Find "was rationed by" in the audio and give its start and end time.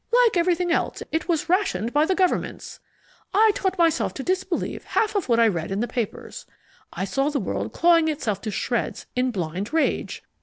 1.27-2.07